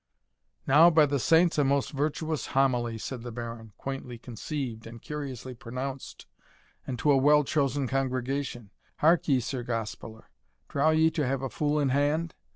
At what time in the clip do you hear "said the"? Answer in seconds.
2.97-3.31